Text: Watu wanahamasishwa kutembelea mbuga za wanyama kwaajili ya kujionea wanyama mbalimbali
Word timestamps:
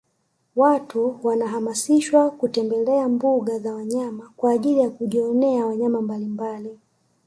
Watu 0.55 1.19
wanahamasishwa 1.23 2.31
kutembelea 2.31 3.09
mbuga 3.09 3.59
za 3.59 3.75
wanyama 3.75 4.31
kwaajili 4.37 4.79
ya 4.79 4.89
kujionea 4.89 5.65
wanyama 5.65 6.01
mbalimbali 6.01 6.79